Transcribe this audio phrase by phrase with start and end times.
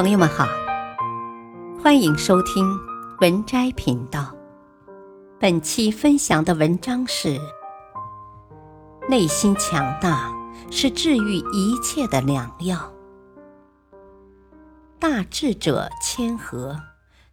[0.00, 0.46] 朋友们好，
[1.82, 2.64] 欢迎收听
[3.18, 4.32] 文摘频道。
[5.40, 7.36] 本期分享的文章是：
[9.08, 10.32] 内心强大
[10.70, 12.94] 是治愈一切的良药。
[15.00, 16.80] 大智者谦和，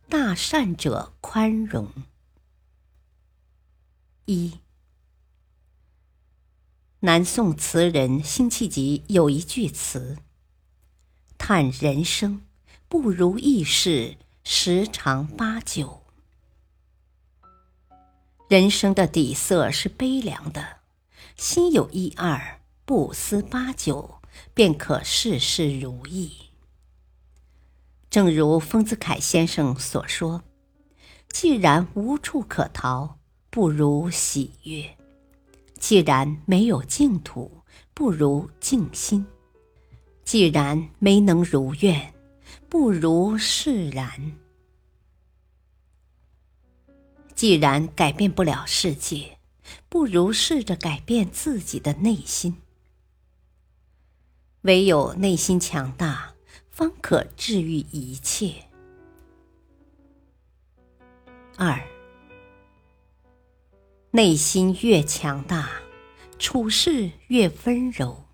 [0.09, 1.87] 大善者宽容。
[4.25, 4.57] 一，
[7.01, 10.17] 南宋词人辛弃疾有一句词
[11.37, 12.41] ：“叹人生。”
[12.87, 16.03] 不如意事十常八九，
[18.47, 20.77] 人生的底色是悲凉的，
[21.35, 24.21] 心有一二，不思八九，
[24.53, 26.31] 便可事事如意。
[28.11, 30.43] 正如丰子恺先生所说
[31.27, 33.17] ：“既然无处可逃，
[33.49, 34.95] 不如喜悦；
[35.79, 37.63] 既然没有净土，
[37.95, 39.25] 不如静心；
[40.23, 42.13] 既然没能如愿。”
[42.69, 44.33] 不如释然。
[47.33, 49.37] 既然改变不了世界，
[49.89, 52.61] 不如试着改变自己的内心。
[54.61, 56.33] 唯有内心强大，
[56.69, 58.65] 方可治愈一切。
[61.57, 61.81] 二，
[64.11, 65.69] 内心越强大，
[66.39, 68.24] 处事越温柔。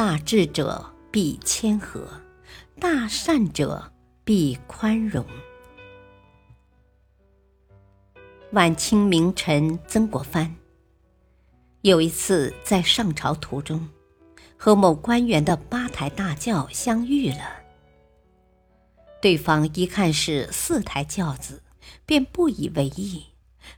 [0.00, 2.08] 大智者必谦和，
[2.80, 3.92] 大善者
[4.24, 5.22] 必宽容。
[8.52, 10.56] 晚清名臣曾国藩
[11.82, 13.90] 有一次在上朝途中，
[14.56, 17.44] 和某官员的八抬大轿相遇了。
[19.20, 21.62] 对方一看是四抬轿子，
[22.06, 23.26] 便不以为意，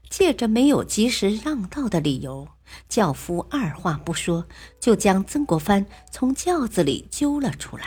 [0.08, 2.46] 借着没有及时让道的理由。
[2.88, 4.46] 轿夫二话不说，
[4.80, 7.84] 就将曾国藩从轿子里揪了出来。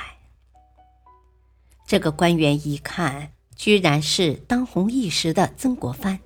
[1.87, 6.19] 这个官员一看，居然是当红一时的曾国藩，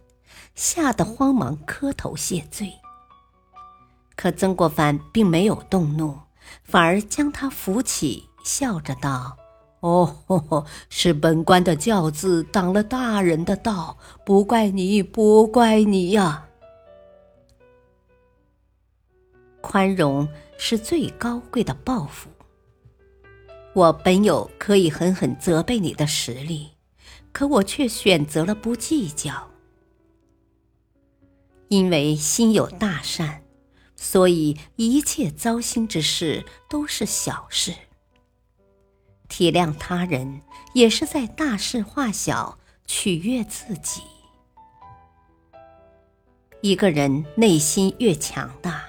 [0.55, 2.73] 吓得慌忙磕头谢罪。
[4.15, 6.17] 可曾国藩并没有动怒，
[6.63, 9.37] 反而将他扶起，笑着道
[9.79, 16.47] ：“哦，是本官的轿子挡了大人的道，不怪你，不怪你呀。”
[19.61, 20.27] 宽容
[20.57, 22.29] 是最高贵的报复。
[23.73, 26.71] 我本有可以狠狠责备你的实力，
[27.31, 29.51] 可我却选择了不计较。
[31.67, 33.43] 因为心有大善，
[33.95, 37.73] 所以一切糟心之事都是小事。
[39.27, 40.41] 体谅他人，
[40.73, 44.01] 也是在大事化小，取悦自己。
[46.61, 48.88] 一个人内心越强大。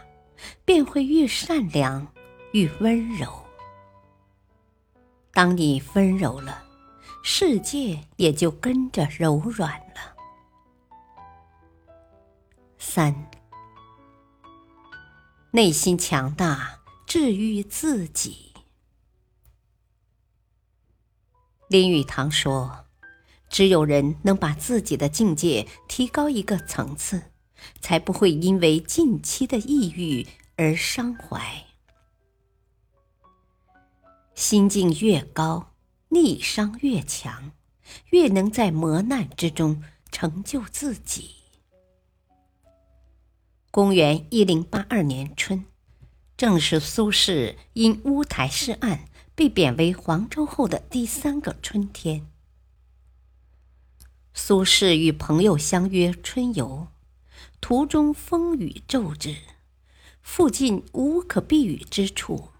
[0.73, 2.07] 便会越善良，
[2.53, 3.45] 越温柔。
[5.33, 6.63] 当你温柔了，
[7.25, 10.15] 世界也就跟着柔软了。
[12.79, 13.29] 三，
[15.51, 18.53] 内心强大，治愈自己。
[21.67, 22.85] 林语堂说
[23.51, 27.33] ：“只有人能把自己的境界提高一个层次，
[27.81, 30.29] 才不会因为近期的抑郁。”
[30.63, 31.65] 而伤怀，
[34.35, 35.73] 心境越高，
[36.11, 37.53] 逆商越强，
[38.11, 39.83] 越能在磨难之中
[40.13, 41.37] 成就自己。
[43.71, 45.65] 公元一零八二年春，
[46.37, 52.27] 正是苏轼因乌台诗案被贬为黄州后的第三个春天。
[54.35, 56.89] 苏轼与朋友相约春游，
[57.63, 59.37] 途中风雨骤至。
[60.23, 62.51] 附近无可避雨之处，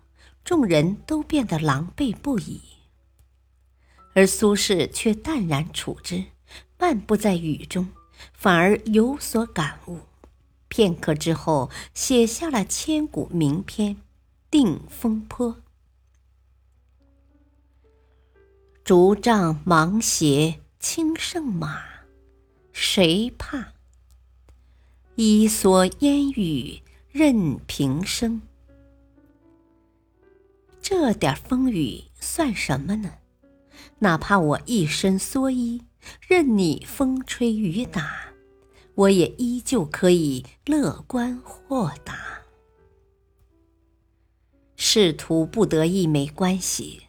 [0.45, 2.61] 众人都变得狼狈不已。
[4.15, 6.25] 而苏轼却淡然处之，
[6.79, 7.91] 漫步在雨中，
[8.33, 10.01] 反而有所感悟。
[10.67, 13.95] 片刻之后，写下了千古名篇
[14.51, 15.55] 《定风波》
[18.85, 21.85] ：“竹杖芒鞋轻胜马，
[22.73, 23.73] 谁怕？
[25.15, 28.41] 一蓑烟雨。”任平生，
[30.81, 33.15] 这点风雨算什么呢？
[33.99, 35.83] 哪怕我一身蓑衣，
[36.29, 38.33] 任你风吹雨打，
[38.95, 42.43] 我也依旧可以乐观豁达。
[44.77, 47.09] 仕途不得意没关系，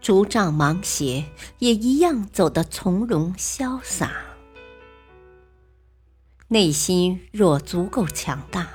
[0.00, 1.26] 竹杖芒鞋
[1.58, 4.10] 也一样走得从容潇洒。
[6.48, 8.70] 内心若足够强大。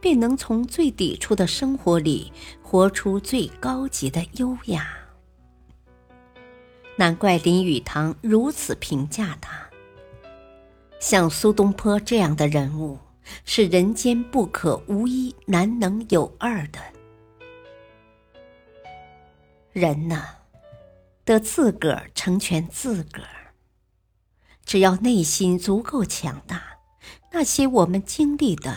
[0.00, 2.32] 便能从最抵触的生活里
[2.62, 4.88] 活出最高级的优雅。
[6.96, 9.68] 难怪林语堂如此评价他。
[10.98, 12.98] 像苏东坡这样的人物，
[13.44, 16.80] 是人间不可无一、难能有二的。
[19.72, 20.24] 人呐，
[21.22, 23.52] 得自个儿成全自个儿。
[24.64, 26.78] 只要内心足够强大，
[27.30, 28.74] 那些我们经历的、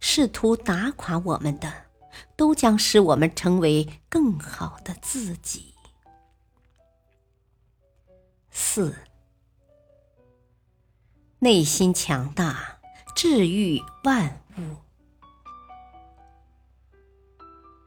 [0.00, 1.72] 试图打垮我们的，
[2.36, 5.74] 都将使我们成为更好的自己。
[8.50, 8.96] 四，
[11.38, 12.78] 内心强大，
[13.14, 14.60] 治愈万物。《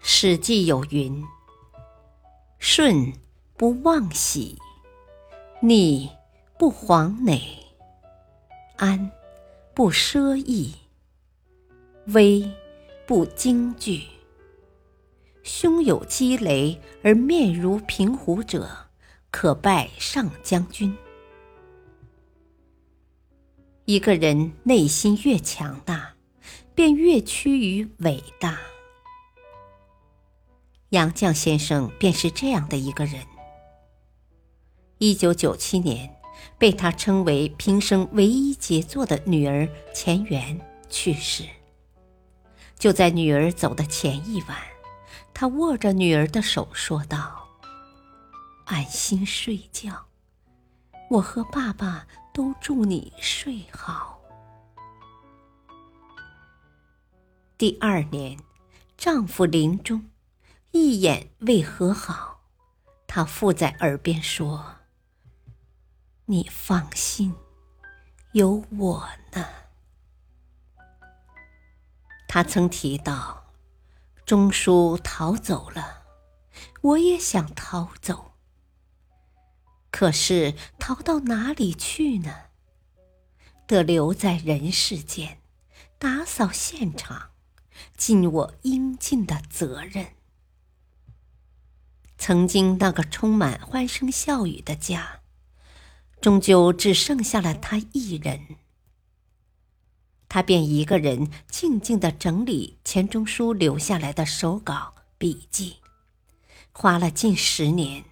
[0.02, 1.26] 史记》有云。
[2.58, 3.14] 顺
[3.58, 4.58] 不忘喜，
[5.60, 6.10] 逆
[6.58, 7.40] 不惶馁，
[8.78, 9.12] 安
[9.76, 10.76] 不奢逸，
[12.08, 12.50] 威
[13.08, 14.04] 不惊惧。
[15.42, 18.90] 胸有积雷而面如平湖者，
[19.32, 20.96] 可拜上将军。
[23.86, 26.16] 一个人内心越强大，
[26.74, 28.60] 便越趋于伟大。
[30.90, 33.24] 杨绛先生便是这样的一个人。
[34.98, 36.16] 一九九七年，
[36.58, 40.60] 被他称为平生唯一杰作的女儿钱媛
[40.90, 41.44] 去世。
[42.78, 44.58] 就在女儿走的前一晚，
[45.34, 47.48] 他握着女儿的手说道
[48.66, 50.06] ：“安心睡觉，
[51.10, 54.22] 我和爸爸都祝你睡好。”
[57.58, 58.38] 第二年，
[58.98, 60.10] 丈夫临终。
[60.72, 62.42] 一眼未和好，
[63.08, 64.76] 他附在耳边说
[66.28, 67.34] ：“你放心，
[68.34, 69.46] 有我呢。”
[72.36, 73.46] 他曾提到，
[74.26, 76.04] 钟书逃走了，
[76.82, 78.34] 我也想逃走。
[79.90, 82.48] 可是逃到哪里去呢？
[83.66, 85.38] 得留在人世间，
[85.98, 87.30] 打扫现场，
[87.96, 90.08] 尽我应尽的责任。
[92.18, 95.22] 曾经那个充满欢声笑语的家，
[96.20, 98.58] 终究只剩下了他一人。
[100.36, 105.78] 他便一个人静静的整理钱钟书留下来的手稿笔记，
[106.74, 108.04] 花了近十年，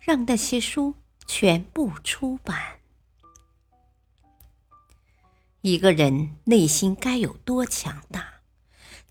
[0.00, 0.96] 让那些书
[1.28, 2.80] 全部出版。
[5.60, 8.40] 一个人内心该有多强大？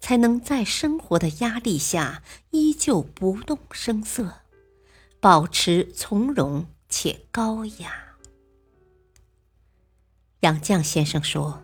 [0.02, 4.42] 才能在生活的压力下依旧不动声色，
[5.22, 8.18] 保持从容且高雅。
[10.42, 11.64] 杨绛先生说：“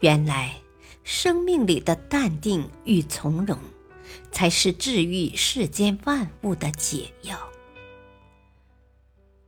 [0.00, 0.54] 原来，
[1.02, 3.58] 生命里的淡定与从容，
[4.30, 7.36] 才是治愈世间万物的解药。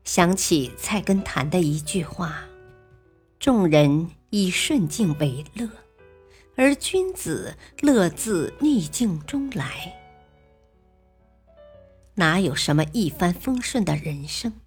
[0.04, 2.44] 想起菜根谭的一句话
[3.38, 5.68] ：“众人以顺境为乐。”
[6.56, 9.96] 而君子乐自逆境中来，
[12.16, 14.59] 哪有什么一帆风顺的人生？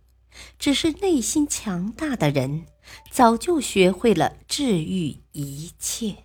[0.57, 2.65] 只是内心强大的人，
[3.11, 6.15] 早就学会了治愈一切。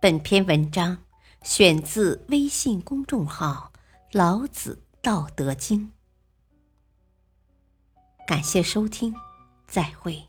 [0.00, 1.04] 本篇文章
[1.42, 3.72] 选自微信公众号
[4.12, 5.92] 《老子道德经》，
[8.26, 9.14] 感谢收听，
[9.66, 10.24] 再会。